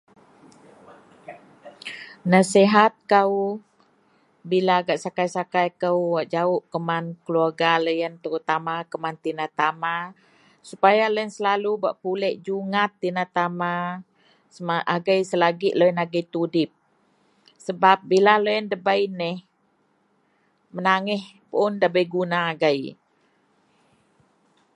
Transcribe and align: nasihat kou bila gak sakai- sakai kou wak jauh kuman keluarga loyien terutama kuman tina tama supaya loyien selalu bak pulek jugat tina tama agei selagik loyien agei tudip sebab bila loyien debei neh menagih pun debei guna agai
nasihat 2.31 2.93
kou 3.13 3.39
bila 4.49 4.75
gak 4.87 5.01
sakai- 5.03 5.33
sakai 5.37 5.67
kou 5.81 5.97
wak 6.13 6.27
jauh 6.33 6.59
kuman 6.71 7.05
keluarga 7.25 7.71
loyien 7.85 8.13
terutama 8.23 8.73
kuman 8.91 9.15
tina 9.23 9.45
tama 9.59 9.95
supaya 10.69 11.05
loyien 11.13 11.31
selalu 11.37 11.71
bak 11.83 11.97
pulek 12.03 12.35
jugat 12.47 12.91
tina 13.01 13.23
tama 13.37 13.75
agei 14.95 15.21
selagik 15.31 15.73
loyien 15.79 15.99
agei 16.05 16.23
tudip 16.33 16.69
sebab 17.65 17.97
bila 18.11 18.33
loyien 18.45 18.67
debei 18.71 19.01
neh 19.19 19.37
menagih 20.75 21.23
pun 21.51 21.71
debei 21.81 22.07
guna 22.15 22.39
agai 22.51 22.79